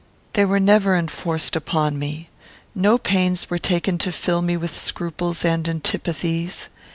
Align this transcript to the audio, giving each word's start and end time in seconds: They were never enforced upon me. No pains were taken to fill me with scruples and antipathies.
They 0.33 0.45
were 0.45 0.59
never 0.59 0.95
enforced 0.95 1.55
upon 1.55 1.99
me. 1.99 2.27
No 2.73 2.97
pains 2.97 3.51
were 3.51 3.59
taken 3.59 3.99
to 3.99 4.11
fill 4.11 4.41
me 4.41 4.57
with 4.57 4.75
scruples 4.75 5.45
and 5.45 5.69
antipathies. 5.69 6.69